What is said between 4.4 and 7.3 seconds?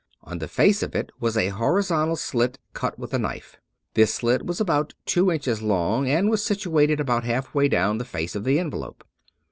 was about two inches long and was situated about